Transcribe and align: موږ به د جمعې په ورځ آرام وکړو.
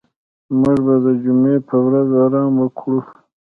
موږ 0.59 0.77
به 0.85 0.95
د 1.05 1.07
جمعې 1.23 1.55
په 1.67 1.75
ورځ 1.85 2.09
آرام 2.23 2.53
وکړو. 2.59 2.99